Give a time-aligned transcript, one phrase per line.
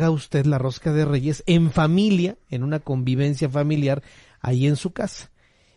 [0.00, 4.02] Haga usted la rosca de reyes en familia, en una convivencia familiar,
[4.40, 5.30] ahí en su casa.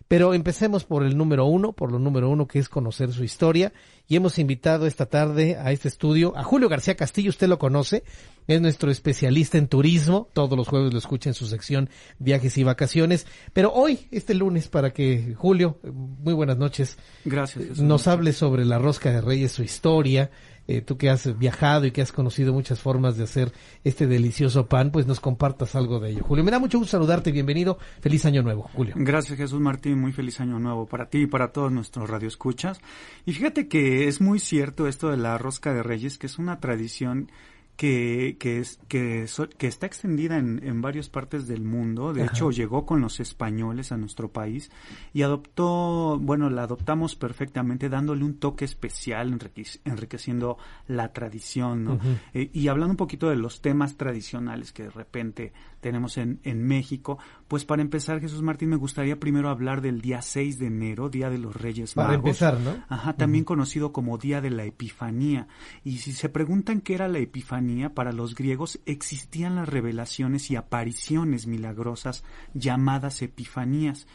[0.07, 3.73] Pero empecemos por el número uno, por lo número uno que es conocer su historia.
[4.07, 8.03] Y hemos invitado esta tarde a este estudio a Julio García Castillo, usted lo conoce,
[8.47, 12.63] es nuestro especialista en turismo, todos los jueves lo escucha en su sección Viajes y
[12.63, 13.25] Vacaciones.
[13.53, 18.77] Pero hoy, este lunes, para que Julio, muy buenas noches, Gracias, nos hable sobre la
[18.77, 20.29] rosca de reyes, su historia,
[20.67, 23.51] eh, tú que has viajado y que has conocido muchas formas de hacer
[23.83, 26.23] este delicioso pan, pues nos compartas algo de ello.
[26.23, 28.93] Julio, me da mucho gusto saludarte, bienvenido, feliz año nuevo, Julio.
[28.97, 32.79] Gracias Jesús Martín, muy feliz año nuevo para ti y para todos nuestros radioescuchas.
[33.25, 36.59] Y fíjate que es muy cierto esto de la rosca de reyes, que es una
[36.59, 37.29] tradición
[37.75, 39.25] que, que, es, que,
[39.57, 42.13] que está extendida en, en, varias partes del mundo.
[42.13, 42.31] De Ajá.
[42.31, 44.71] hecho, llegó con los españoles a nuestro país
[45.13, 49.37] y adoptó, bueno, la adoptamos perfectamente dándole un toque especial,
[49.85, 50.57] enriqueciendo
[50.87, 51.93] la tradición, ¿no?
[51.93, 52.17] Uh -huh.
[52.33, 55.53] eh, y hablando un poquito de los temas tradicionales que de repente
[55.83, 60.23] tenemos en, en México, pues para empezar, Jesús Martín, me gustaría primero hablar del día
[60.23, 62.07] 6 de enero, Día de los Reyes Magos.
[62.07, 62.83] Para empezar, ¿no?
[62.89, 63.47] Ajá, también uh -huh.
[63.49, 65.47] conocido como Día de la Epifanía.
[65.83, 70.55] Y si se preguntan qué era la Epifanía, para los griegos existían las revelaciones y
[70.55, 72.23] apariciones milagrosas
[72.55, 74.07] llamadas epifanías.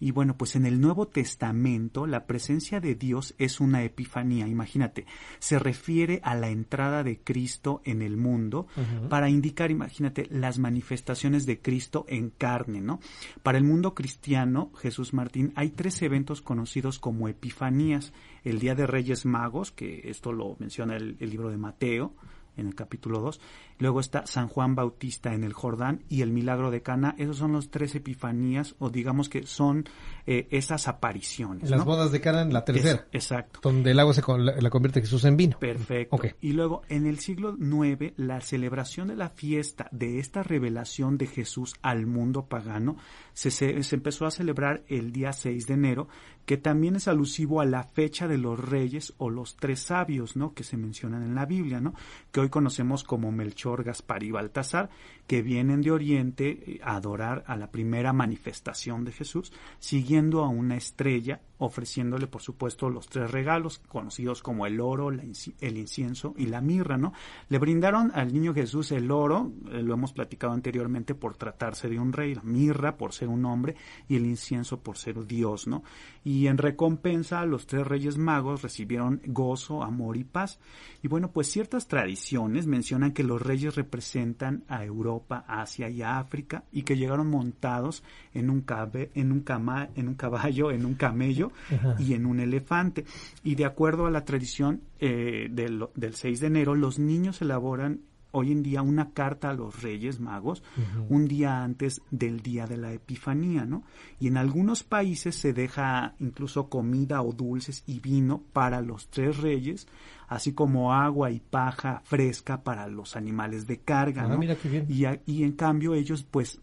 [0.00, 4.46] Y bueno, pues en el Nuevo Testamento la presencia de Dios es una epifanía.
[4.48, 5.06] Imagínate,
[5.38, 9.08] se refiere a la entrada de Cristo en el mundo uh -huh.
[9.08, 13.00] para indicar, imagínate, las manifestaciones de Cristo en carne, ¿no?
[13.42, 18.12] Para el mundo cristiano, Jesús Martín, hay tres eventos conocidos como epifanías.
[18.42, 22.12] El Día de Reyes Magos, que esto lo menciona el, el libro de Mateo,
[22.56, 23.40] en el capítulo 2.
[23.78, 27.14] Luego está San Juan Bautista en el Jordán y el milagro de Cana.
[27.18, 29.84] Esos son los tres epifanías o digamos que son
[30.26, 31.70] eh, esas apariciones.
[31.70, 31.84] Las ¿no?
[31.84, 33.06] bodas de Cana en la tercera.
[33.10, 33.60] Es, exacto.
[33.62, 35.58] Donde el agua se la, la, convierte Jesús en vino.
[35.58, 36.16] Perfecto.
[36.16, 36.32] Okay.
[36.40, 41.26] Y luego en el siglo IX la celebración de la fiesta de esta revelación de
[41.26, 42.96] Jesús al mundo pagano
[43.32, 46.08] se, se, se empezó a celebrar el día 6 de enero
[46.46, 50.52] que también es alusivo a la fecha de los reyes o los tres sabios, ¿no?
[50.52, 51.94] Que se mencionan en la Biblia, ¿no?
[52.32, 54.90] Que hoy conocemos como Melchor, Gaspar y Baltasar,
[55.26, 60.76] que vienen de Oriente a adorar a la primera manifestación de Jesús, siguiendo a una
[60.76, 66.60] estrella, ofreciéndole, por supuesto, los tres regalos, conocidos como el oro, el incienso y la
[66.60, 67.12] mirra, ¿no?
[67.48, 71.98] Le brindaron al niño Jesús el oro, eh, lo hemos platicado anteriormente, por tratarse de
[71.98, 73.76] un rey, la mirra por ser un hombre
[74.08, 75.84] y el incienso por ser Dios, ¿no?
[76.22, 80.58] Y en recompensa, los tres reyes magos recibieron gozo, amor y paz.
[81.02, 86.18] Y bueno, pues ciertas tradiciones mencionan que los reyes representan a Europa, Asia y a
[86.18, 90.84] África y que llegaron montados en un, cabe, en un, cama, en un caballo, en
[90.84, 91.96] un camello Ajá.
[91.98, 93.04] y en un elefante.
[93.42, 98.00] Y de acuerdo a la tradición eh, del, del 6 de enero, los niños elaboran
[98.34, 101.06] hoy en día una carta a los Reyes Magos uh -huh.
[101.08, 103.84] un día antes del día de la Epifanía, ¿no?
[104.18, 109.38] Y en algunos países se deja incluso comida o dulces y vino para los tres
[109.38, 109.86] reyes,
[110.28, 114.38] así como agua y paja fresca para los animales de carga, ah, ¿no?
[114.38, 114.86] Mira qué bien.
[114.88, 116.60] Y, y en cambio ellos pues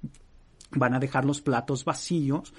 [0.72, 2.54] van a dejar los platos vacíos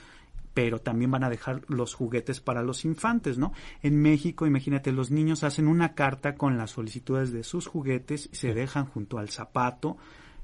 [0.55, 3.53] pero también van a dejar los juguetes para los infantes, ¿no?
[3.83, 8.37] En México, imagínate, los niños hacen una carta con las solicitudes de sus juguetes y
[8.37, 9.97] se dejan junto al zapato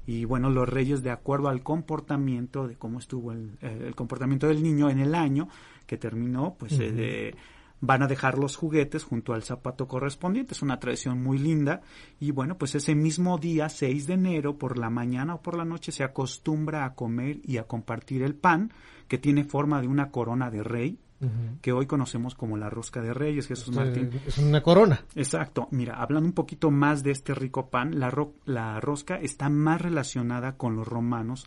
[0.07, 4.63] y bueno, los reyes de acuerdo al comportamiento de cómo estuvo el, el comportamiento del
[4.63, 5.47] niño en el año
[5.85, 6.93] que terminó, pues uh -huh.
[6.97, 7.35] eh,
[7.81, 10.53] van a dejar los juguetes junto al zapato correspondiente.
[10.53, 11.81] Es una tradición muy linda.
[12.19, 15.65] Y bueno, pues ese mismo día, 6 de enero, por la mañana o por la
[15.65, 18.73] noche, se acostumbra a comer y a compartir el pan,
[19.07, 20.99] que tiene forma de una corona de rey.
[21.21, 21.59] Uh -huh.
[21.59, 24.21] que hoy conocemos como la rosca de reyes, Jesús Usted, Martín.
[24.25, 25.03] Es una corona.
[25.15, 25.67] Exacto.
[25.69, 29.81] Mira, hablando un poquito más de este rico pan, la, ro la rosca está más
[29.81, 31.45] relacionada con los romanos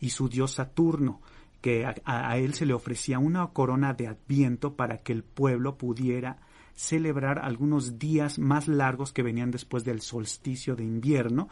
[0.00, 1.20] y su dios Saturno
[1.60, 5.76] que a, a, él se le ofrecía una corona de adviento para que el pueblo
[5.76, 6.38] pudiera
[6.80, 11.48] celebrar algunos días más largos que venían después del solsticio de invierno.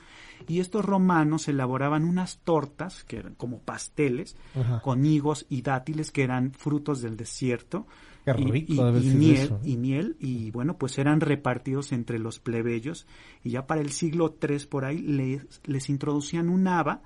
[0.47, 4.37] Y estos romanos elaboraban unas tortas, que eran como pasteles,
[4.83, 7.87] con higos y dátiles, que eran frutos del desierto.
[8.27, 13.07] y, miel, y miel, y bueno, pues eran repartidos entre los plebeyos,
[13.43, 17.03] y ya para el siglo III por ahí les, les introducían un haba,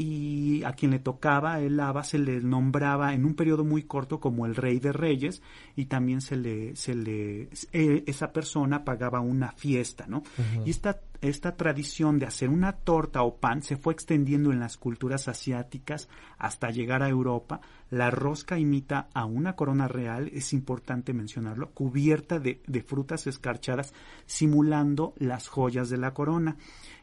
[0.00, 4.18] y a quien le tocaba el haba se le nombraba en un periodo muy corto
[4.18, 5.42] como el rey de reyes
[5.76, 10.22] y también se le se le eh, esa persona pagaba una fiesta no
[10.64, 14.76] y esta esta tradición de hacer una torta o pan se fue extendiendo en las
[14.76, 16.08] culturas asiáticas
[16.38, 17.60] hasta llegar a Europa.
[17.90, 23.92] La rosca imita a una corona real, es importante mencionarlo, cubierta de, de frutas escarchadas,
[24.26, 26.56] simulando las joyas de la corona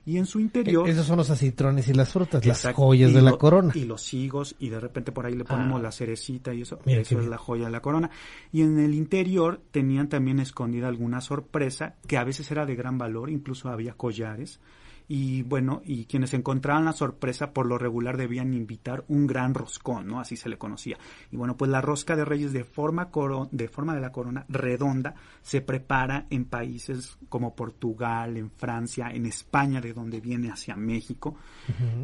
[0.08, 0.88] y en su interior...
[0.88, 3.74] E-, esos son los acitrones y las frutas, las joyas de la corona.
[3.76, 5.84] Y los higos, y de repente por ahí le ponemos ah.
[5.84, 8.10] la cerecita y eso, eso es la joya de la corona.
[8.54, 12.98] Y en el interior tenían también escondida alguna sorpresa, que a veces era de gran
[12.98, 14.62] valor, incluso había collares
[15.10, 20.06] y bueno, y quienes encontraban la sorpresa por lo regular debían invitar un gran roscón,
[20.06, 20.20] ¿no?
[20.20, 20.98] Así se le conocía.
[21.32, 24.46] Y bueno, pues la rosca de reyes de forma, coro de forma de la corona
[24.50, 30.76] redonda se prepara en países como Portugal, en Francia, en España, de donde viene hacia
[30.76, 31.36] México,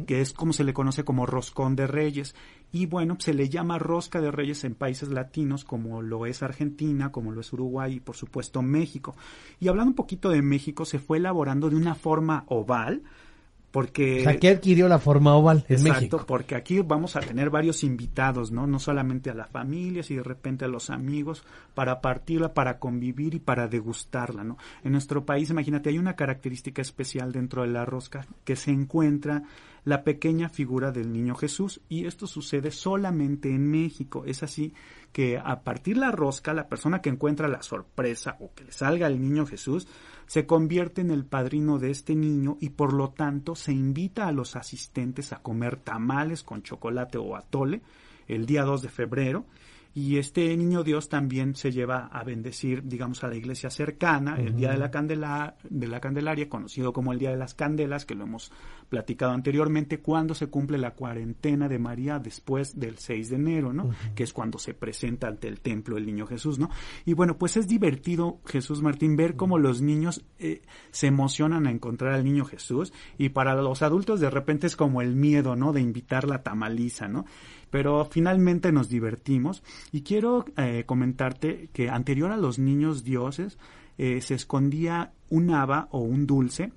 [0.06, 2.34] que es como se le conoce como roscón de reyes.
[2.72, 7.12] Y bueno, se le llama rosca de reyes en países latinos como lo es Argentina,
[7.12, 9.14] como lo es Uruguay y por supuesto México.
[9.60, 13.02] Y hablando un poquito de México, se fue elaborando de una forma oval,
[13.74, 14.24] porque...
[14.28, 18.68] aquí adquirió la forma oval en exacto, porque aquí vamos a tener varios invitados, ¿no?
[18.68, 21.42] No solamente a la familia, sino de repente a los amigos,
[21.74, 24.58] para partirla, para convivir y para degustarla, ¿no?
[24.84, 29.42] En nuestro país, imagínate, hay una característica especial dentro de la rosca que se encuentra
[29.84, 34.24] la pequeña figura del niño Jesús y esto sucede solamente en México.
[34.26, 34.72] Es así
[35.12, 39.06] que a partir la rosca, la persona que encuentra la sorpresa o que le salga
[39.06, 39.86] el niño Jesús,
[40.26, 44.32] se convierte en el padrino de este niño y por lo tanto se invita a
[44.32, 47.82] los asistentes a comer tamales con chocolate o atole
[48.26, 49.44] el día 2 de febrero
[49.96, 54.56] y este niño Dios también se lleva a bendecir, digamos, a la iglesia cercana, el
[54.56, 58.16] día de la, candela, de la Candelaria, conocido como el día de las candelas, que
[58.16, 58.50] lo hemos
[58.88, 63.90] platicado anteriormente, cuando se cumple la cuarentena de María después del 6 de enero, ¿no?
[64.16, 66.70] Que es cuando se presenta ante el templo el niño Jesús, ¿no?
[67.04, 71.70] Y bueno, pues es divertido, Jesús Martín, ver cómo los niños eh, se emocionan a
[71.70, 75.72] encontrar al niño Jesús y para los adultos de repente es como el miedo, ¿no?
[75.72, 77.26] De invitar la tamaliza, ¿no?
[77.74, 79.64] Pero finalmente nos divertimos.
[79.90, 83.58] Y quiero eh, comentarte que anterior a los niños dioses
[83.98, 86.70] eh, se escondía un haba o un dulce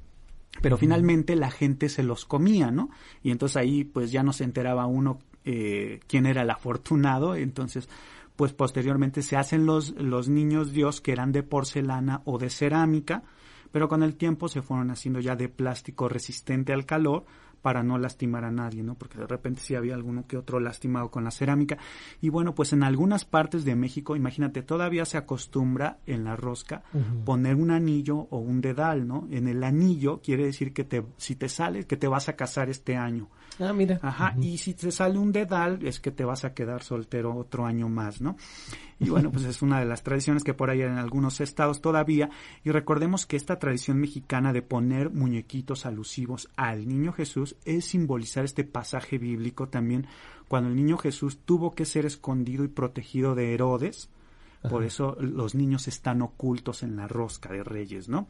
[0.59, 2.89] pero finalmente la gente se los comía, ¿no?
[3.21, 7.87] Y entonces ahí pues ya no se enteraba uno eh, quién era el afortunado, entonces
[8.35, 13.21] pues posteriormente se hacen los, los niños dios que eran de porcelana o de cerámica,
[13.71, 17.25] pero con el tiempo se fueron haciendo ya de plástico resistente al calor,
[17.61, 18.95] para no lastimar a nadie, ¿no?
[18.95, 21.77] Porque de repente sí había alguno que otro lastimado con la cerámica.
[22.21, 26.83] Y bueno, pues en algunas partes de México, imagínate, todavía se acostumbra en la rosca
[27.25, 29.27] poner un anillo o un dedal, ¿no?
[29.31, 32.69] En el anillo quiere decir que te, si te sale, que te vas a casar
[32.69, 33.29] este año.
[33.59, 33.99] Ah, mira.
[34.01, 37.65] Ajá, y si te sale un dedal, es que te vas a quedar soltero otro
[37.65, 38.35] año más, ¿no?
[38.99, 42.29] Y bueno, pues es una de las tradiciones que por ahí en algunos estados todavía.
[42.63, 48.45] Y recordemos que esta tradición mexicana de poner muñequitos alusivos al niño Jesús es simbolizar
[48.45, 50.07] este pasaje bíblico también
[50.47, 54.09] cuando el niño Jesús tuvo que ser escondido y protegido de Herodes
[54.69, 58.27] por eso los niños están ocultos en la rosca de reyes, ¿no?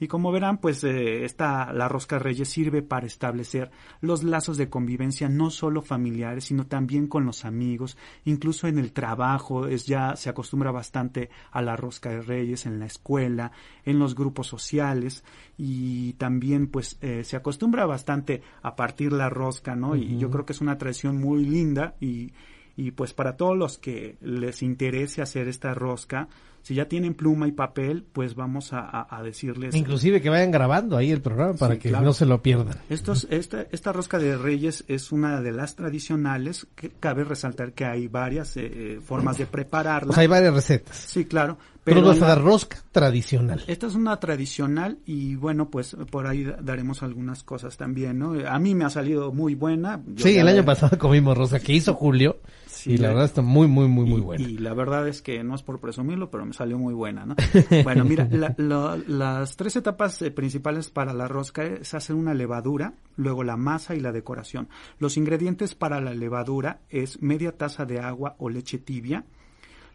[0.00, 3.70] Y como verán, pues eh, esta, la rosca de reyes sirve para establecer
[4.00, 8.92] los lazos de convivencia no solo familiares, sino también con los amigos, incluso en el
[8.92, 13.52] trabajo, es ya se acostumbra bastante a la rosca de reyes en la escuela,
[13.84, 15.24] en los grupos sociales
[15.56, 19.96] y también pues eh, se acostumbra bastante a partir la rosca, ¿no?
[19.96, 22.32] Y yo creo que es una tradición muy linda y
[22.78, 26.28] y pues para todos los que les interese hacer esta rosca,
[26.62, 29.74] si ya tienen pluma y papel, pues vamos a, decirles.
[29.74, 32.76] Inclusive que vayan grabando ahí el programa para que no se lo pierdan.
[32.88, 36.68] Estos, esta, esta rosca de reyes es una de las tradicionales.
[36.76, 40.14] Que cabe resaltar que hay varias eh, eh, formas de prepararla.
[40.16, 40.96] hay varias recetas.
[40.96, 41.58] Sí, claro.
[41.82, 43.64] Pero, vas a dar rosca tradicional.
[43.66, 48.34] Esta es una tradicional y bueno, pues por ahí daremos algunas cosas también, ¿no?
[48.46, 50.02] A mí me ha salido muy buena.
[50.16, 52.40] sí, el año pasado comimos rosca que hizo Julio
[52.86, 54.44] y la, verdad está muy, muy, muy, muy buena.
[54.44, 57.34] Y la verdad es que no es por presumirlo, pero me salió muy buena, ¿no?
[57.84, 63.44] bueno, mira, las tres etapas eh, principales para la rosca es hacer una levadura, luego
[63.44, 64.68] la masa y la decoración.
[64.98, 69.24] Los ingredientes para la levadura es media taza de agua o leche tibia,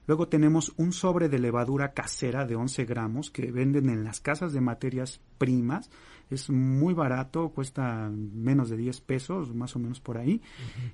[0.05, 4.51] Luego tenemos un sobre de levadura casera de 11 gramos que venden en las casas
[4.51, 5.89] de materias primas.
[6.29, 10.41] Es muy barato, cuesta menos de 10 pesos, más o menos por ahí.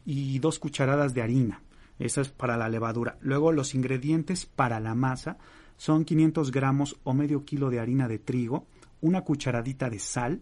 [0.05, 1.61] Y dos cucharadas de harina.
[1.99, 3.17] Esa es para la levadura.
[3.21, 5.37] Luego los ingredientes para la masa
[5.77, 8.65] son 500 gramos o medio kilo de harina de trigo,
[9.01, 10.41] una cucharadita de sal,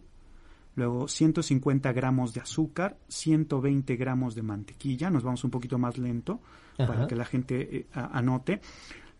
[0.75, 6.39] luego 150 gramos de azúcar, 120 gramos de mantequilla, nos vamos un poquito más lento
[6.77, 8.61] para que la gente eh, anote.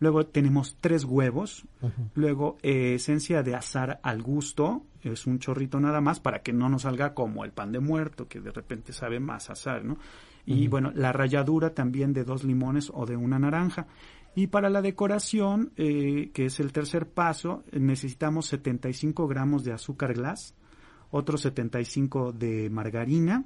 [0.00, 1.66] Luego tenemos tres huevos,
[2.14, 6.68] luego eh, esencia de azar al gusto, es un chorrito nada más para que no
[6.68, 9.98] nos salga como el pan de muerto, que de repente sabe más azar, ¿no?
[10.50, 13.86] Y bueno, la ralladura también de dos limones o de una naranja.
[14.34, 20.14] Y para la decoración, eh, que es el tercer paso, necesitamos 75 gramos de azúcar
[20.14, 20.54] glass,
[21.10, 23.44] otros 75 de margarina,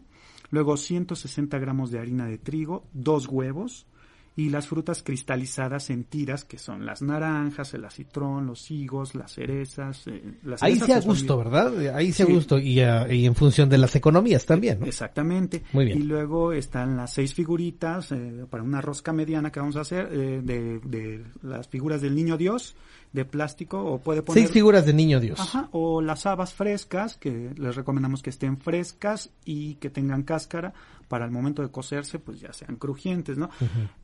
[0.50, 3.86] luego 160 gramos de harina de trigo, dos huevos,
[4.34, 9.32] y las frutas cristalizadas en tiras, que son las naranjas, el acitrón, los higos, las
[9.34, 10.06] cerezas.
[10.06, 11.94] Eh, las Ahí se a gusto, ¿verdad?
[11.94, 14.86] Ahí se a gusto y, y, en función de las economías también, ¿no?
[14.86, 15.62] Exactamente.
[15.72, 15.98] Muy bien.
[15.98, 20.08] Y luego están las seis figuritas eh, para una rosca mediana que vamos a hacer
[20.10, 22.74] eh, de, de las figuras del niño Dios
[23.12, 24.42] de plástico o puede poner...
[24.42, 25.38] Seis figuras de niño Dios.
[25.38, 30.72] Ajá, o las habas frescas, que les recomendamos que estén frescas y que tengan cáscara
[31.12, 33.50] para el momento de cocerse, pues ya sean crujientes, ¿no?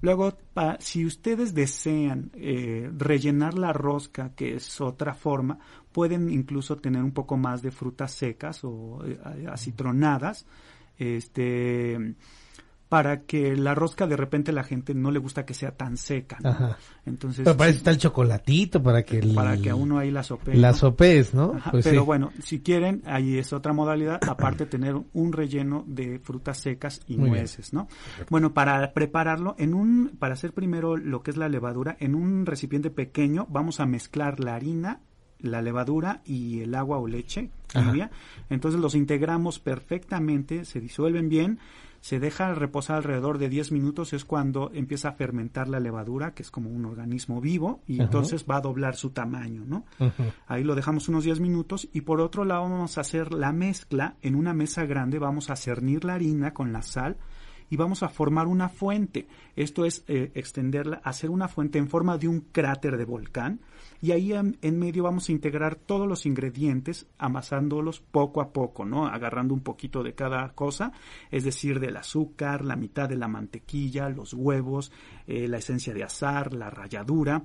[0.02, 0.36] Luego,
[0.78, 5.58] si ustedes desean eh, rellenar la rosca, que es otra forma,
[5.90, 10.44] pueden incluso tener un poco más de frutas secas o eh, acitronadas,
[10.98, 12.14] este
[12.88, 16.38] para que la rosca de repente la gente no le gusta que sea tan seca.
[16.40, 16.76] ¿no?
[17.04, 20.23] Entonces, pero para eso está el chocolatito, para que para que a uno ahí la
[20.23, 20.57] sopee.
[20.57, 21.52] La sopes, ¿no?
[21.71, 26.59] Pues pero bueno, si quieren, ahí es otra modalidad, aparte tener un relleno de frutas
[26.59, 27.88] secas y nueces, ¿no?
[28.30, 32.47] Bueno, para prepararlo, en un, para hacer primero lo que es la levadura, en un
[32.47, 35.00] recipiente pequeño vamos a mezclar la harina
[35.40, 37.50] la levadura y el agua o leche
[38.50, 41.61] Entonces los integramos perfectamente, se disuelven bien
[42.00, 46.42] se deja reposar alrededor de 10 minutos, es cuando empieza a fermentar la levadura, que
[46.42, 49.84] es como un organismo vivo, y entonces va a doblar su tamaño, ¿no?
[50.46, 54.16] Ahí lo dejamos unos 10 minutos y por otro lado vamos a hacer la mezcla.
[54.22, 57.16] En una mesa grande, vamos a cernir la harina con la sal,
[57.70, 59.26] y vamos a formar una fuente.
[59.56, 63.60] Esto es eh, extenderla, hacer una fuente en forma de un cráter de volcán
[64.00, 69.06] y ahí en, medio vamos a integrar todos los ingredientes amasándolos poco a poco, ¿no?
[69.06, 70.92] Agarrando un poquito de cada cosa,
[71.30, 74.92] es decir, del azúcar, la mitad de la mantequilla, los huevos,
[75.30, 77.42] eh, la esencia de azar, la ralladura.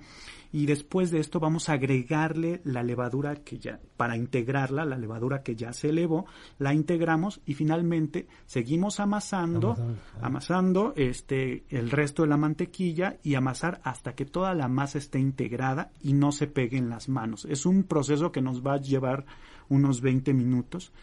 [0.53, 5.43] Y después de esto vamos a agregarle la levadura que ya, para integrarla, la levadura
[5.43, 6.25] que ya se elevó,
[6.59, 9.75] la integramos y finalmente seguimos amasando,
[10.21, 15.19] amasando este, el resto de la mantequilla y amasar hasta que toda la masa esté
[15.19, 17.45] integrada y no se pegue en las manos.
[17.49, 19.25] Es un proceso que nos va a llevar
[19.67, 20.93] unos 20 minutos,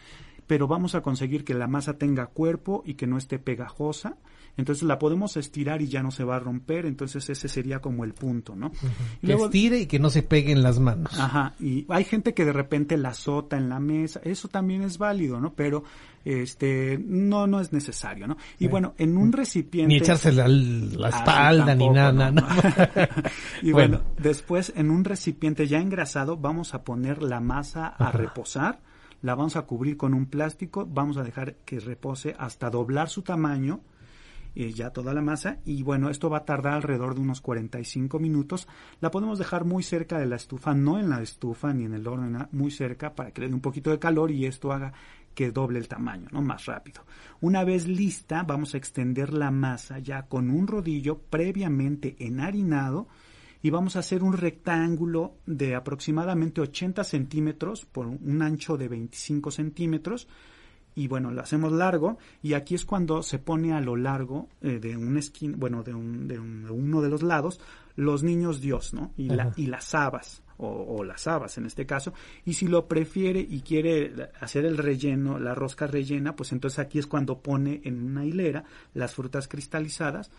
[0.47, 4.17] pero vamos a conseguir que la masa tenga cuerpo y que no esté pegajosa
[4.57, 8.03] entonces la podemos estirar y ya no se va a romper, entonces ese sería como
[8.03, 8.71] el punto, ¿no?
[9.21, 11.17] que estire y que no se pegue en las manos.
[11.19, 14.97] Ajá, y hay gente que de repente la azota en la mesa, eso también es
[14.97, 15.53] válido, ¿no?
[15.53, 15.83] Pero
[16.23, 18.37] este no no es necesario, ¿no?
[18.59, 22.45] Y bueno, en un recipiente ni echarse la, la ah, espalda ni nada, ¿no?
[23.61, 24.01] y bueno.
[24.17, 28.79] después en un recipiente ya engrasado vamos a poner la masa a reposar
[29.21, 33.21] la vamos a cubrir con un plástico, vamos a dejar que repose hasta doblar su
[33.21, 33.81] tamaño
[34.55, 38.19] eh, ya toda la masa y bueno, esto va a tardar alrededor de unos 45
[38.19, 38.67] minutos.
[38.99, 42.07] La podemos dejar muy cerca de la estufa, no en la estufa ni en el
[42.07, 44.93] horno, muy cerca para que le dé un poquito de calor y esto haga
[45.33, 46.41] que doble el tamaño, ¿no?
[46.41, 47.03] Más rápido.
[47.39, 53.07] Una vez lista, vamos a extender la masa ya con un rodillo previamente enharinado
[53.61, 59.51] y vamos a hacer un rectángulo de aproximadamente 80 centímetros por un ancho de 25
[59.51, 60.27] centímetros
[60.95, 64.79] y bueno, lo hacemos largo y aquí es cuando se pone a lo largo eh,
[64.79, 67.59] de un esquina, bueno, de, un, de, uno de los lados,
[67.95, 69.11] los niños Dios, ¿no?
[69.17, 72.13] Y, la, y las habas, o, las habas en este caso,
[72.45, 76.99] y si lo prefiere y quiere hacer el relleno, la rosca rellena, pues entonces aquí
[76.99, 80.29] es cuando pone en una hilera las frutas cristalizadas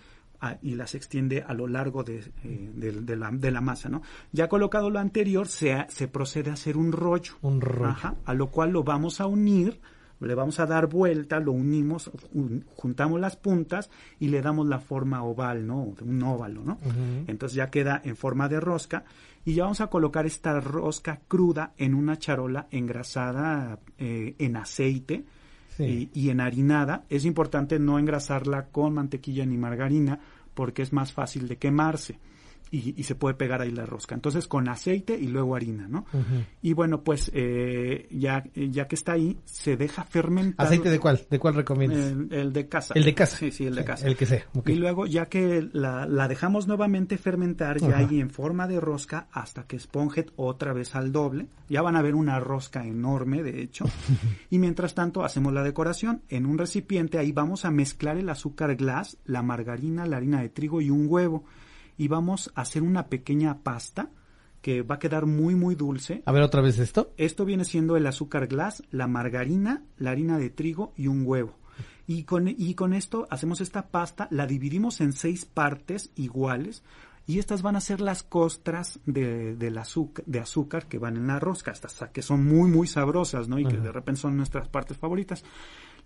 [0.40, 4.02] ah, y las extiende a lo largo de, eh, de, la, de, la, masa, ¿no?
[4.32, 7.34] Ya colocado lo anterior, se, se procede a hacer un rollo.
[7.40, 8.16] Un rollo.
[8.24, 9.80] a lo cual lo vamos a unir
[10.26, 12.10] le vamos a dar vuelta, lo unimos,
[12.76, 15.94] juntamos las puntas y le damos la forma oval, ¿no?
[15.96, 16.78] De un óvalo, ¿no?
[17.26, 19.04] Entonces ya queda en forma de rosca
[19.44, 25.24] y ya vamos a colocar esta rosca cruda en una charola engrasada eh, en aceite
[25.78, 27.04] y, y enharinada.
[27.08, 30.20] Es importante no engrasarla con mantequilla ni margarina
[30.54, 32.18] porque es más fácil de quemarse.
[32.72, 34.14] Y, se puede pegar ahí la rosca.
[34.14, 36.06] Entonces con aceite y luego harina, ¿no?
[36.62, 40.66] Y bueno, pues eh, ya, ya que está ahí, se deja fermentar.
[40.66, 41.20] ¿Aceite de cuál?
[41.28, 42.14] ¿De cuál recomiendas?
[42.30, 42.94] El, de casa.
[42.94, 43.36] El de casa.
[43.36, 44.06] Sí, sí, el de casa.
[44.06, 44.46] El que sea.
[44.66, 49.28] Y luego ya que la, la dejamos nuevamente fermentar ya ahí en forma de rosca
[49.32, 51.48] hasta que esponje otra vez al doble.
[51.68, 53.84] Ya van a ver una rosca enorme, de hecho.
[54.50, 56.22] y mientras tanto hacemos la decoración.
[56.30, 60.48] En un recipiente ahí vamos a mezclar el azúcar glass, la margarina, la harina de
[60.48, 61.44] trigo y un huevo
[61.96, 64.10] y vamos a hacer una pequeña pasta
[64.60, 66.22] que va a quedar muy muy dulce.
[66.24, 67.12] A ver otra vez esto.
[67.16, 71.58] Esto viene siendo el azúcar glass, la margarina, la harina de trigo y un huevo.
[72.06, 76.82] Y con, y con esto hacemos esta pasta, la dividimos en seis partes iguales
[77.26, 81.28] y estas van a ser las costras de, del azúcar, de azúcar que van en
[81.28, 83.58] la rosca, estas que son muy muy sabrosas, ¿no?
[83.58, 85.44] Y que de repente son nuestras partes favoritas.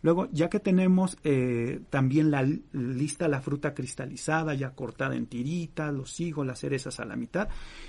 [0.03, 5.93] Luego, ya que tenemos eh, también la lista la fruta cristalizada, ya cortada en tiritas,
[5.93, 7.49] los higos, las cerezas a la mitad,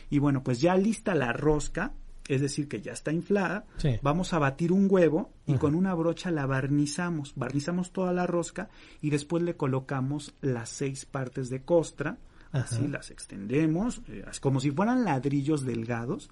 [0.09, 1.93] y bueno, pues ya lista la rosca,
[2.27, 3.65] es decir, que ya está inflada,
[4.01, 8.69] vamos a batir un huevo y con una brocha la barnizamos, barnizamos toda la rosca
[9.01, 12.17] y después le colocamos las seis partes de costra,
[12.51, 16.29] así las extendemos, eh, como si fueran ladrillos delgados,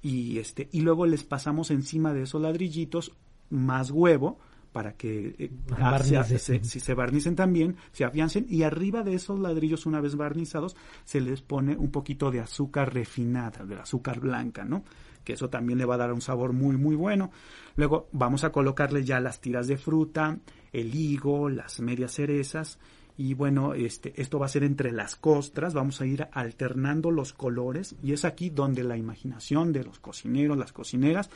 [0.00, 3.12] y este, y luego les pasamos encima de esos ladrillitos
[3.50, 4.38] más huevo,
[4.72, 9.86] para que eh, ah, si se barnicen también, se afiancen y arriba de esos ladrillos
[9.86, 14.82] una vez barnizados se les pone un poquito de azúcar refinada, de azúcar blanca, ¿no?
[15.24, 17.30] Que eso también le va a dar un sabor muy muy bueno.
[17.76, 20.38] Luego vamos a colocarle ya las tiras de fruta,
[20.72, 22.78] el higo, las medias cerezas
[23.16, 27.34] y bueno, este esto va a ser entre las costras, vamos a ir alternando los
[27.34, 31.28] colores y es aquí donde la imaginación de los cocineros, las cocineras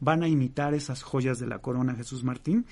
[0.00, 2.66] van a imitar esas joyas de la corona Jesús Martín.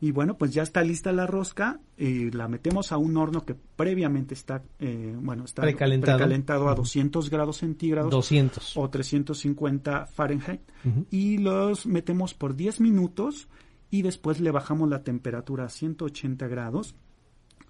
[0.00, 3.54] Y bueno, pues ya está lista la rosca, y la metemos a un horno que
[3.54, 8.76] previamente está, eh, bueno, está precalentado, a 200 grados centígrados 200.
[8.78, 10.62] o 350 Fahrenheit.
[11.10, 13.48] Y los metemos por 10 minutos
[13.90, 16.94] y después le bajamos la temperatura a 180 grados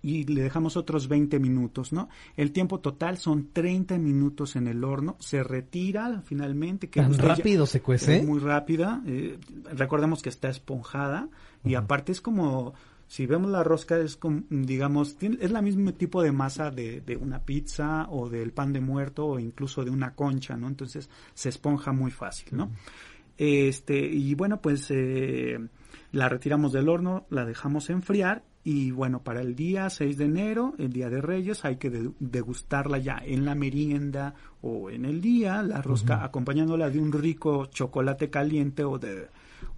[0.02, 2.08] y le dejamos otros 20 minutos, ¿no?
[2.36, 6.88] El tiempo total son 30 minutos en el horno, se retira finalmente.
[6.88, 8.22] Que Tan rápido se cuece.
[8.22, 9.38] muy rápida, eh,
[9.72, 11.28] recordemos que está esponjada
[11.64, 12.74] y aparte es como,
[13.06, 17.16] si vemos la rosca es como, digamos, es la mismo tipo de masa de, de,
[17.16, 20.68] una pizza o del pan de muerto o incluso de una concha, ¿no?
[20.68, 22.70] Entonces se esponja muy fácil, ¿no?
[23.36, 25.58] Este, y bueno, pues eh,
[26.12, 30.74] la retiramos del horno, la dejamos enfriar y bueno, para el día 6 de enero,
[30.78, 35.60] el día de Reyes, hay que degustarla ya en la merienda o en el día,
[35.64, 39.26] la rosca acompañándola de un rico chocolate caliente o de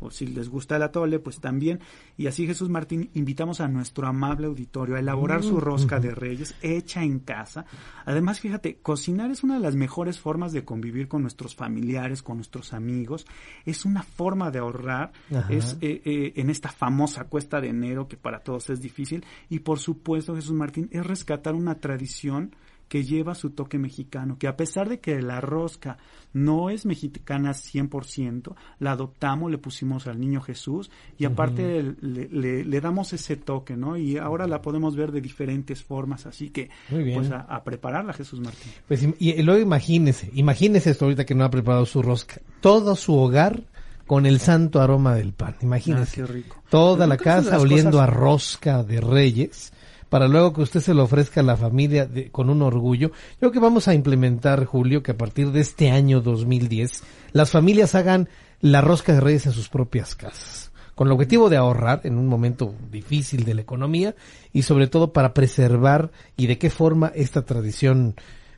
[0.00, 1.80] o si les gusta el atole, pues también.
[2.16, 6.14] Y así Jesús Martín, invitamos a nuestro amable auditorio a elaborar su mm, rosca de
[6.14, 7.64] reyes hecha en casa.
[8.04, 12.36] Además, fíjate, cocinar es una de las mejores formas de convivir con nuestros familiares, con
[12.36, 13.26] nuestros amigos.
[13.64, 15.12] Es una forma de ahorrar.
[15.48, 19.24] Es eh, eh, en esta famosa cuesta de enero que para todos es difícil.
[19.48, 22.54] Y por supuesto, Jesús Martín, es rescatar una tradición
[22.92, 25.96] que lleva su toque mexicano, que a pesar de que la rosca
[26.34, 33.14] no es mexicana 100%, la adoptamos, le pusimos al niño Jesús y aparte le, damos
[33.14, 33.96] ese toque, ¿no?
[33.96, 38.70] Y ahora la podemos ver de diferentes formas, así que pues a, prepararla Jesús Martín.
[38.86, 43.14] Pues y, luego imagínese, imagínese esto ahorita que no ha preparado su rosca, todo su
[43.14, 43.62] hogar
[44.06, 46.20] con el santo aroma del pan, imagínese.
[46.20, 46.62] Ah, qué rico.
[46.68, 49.71] Toda la casa oliendo a rosca de reyes
[50.12, 53.08] para luego que usted se lo ofrezca a la familia con un orgullo.
[53.08, 57.50] Yo creo que vamos a implementar, Julio, que a partir de este año 2010 las
[57.50, 58.28] familias hagan
[58.60, 62.26] la rosca de reyes en sus propias casas, con el objetivo de ahorrar en un
[62.26, 64.14] momento difícil de la economía
[64.52, 68.14] y sobre todo para preservar y de qué forma esta tradición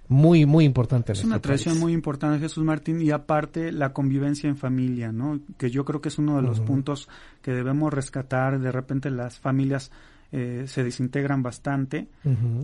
[0.08, 1.12] muy, muy importante.
[1.12, 5.38] es una tradición muy importante, Jesús Martín, y aparte la convivencia en familia, ¿no?
[5.56, 7.08] Que yo creo que es uno de los puntos
[7.42, 8.58] que debemos rescatar.
[8.58, 9.92] De repente las familias
[10.36, 12.08] eh, se desintegran bastante.